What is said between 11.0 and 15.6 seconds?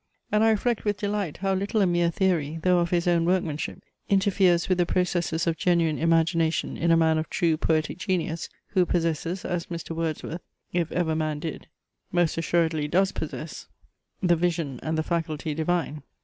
man did, most assuredly does possess, "The Vision and the Faculty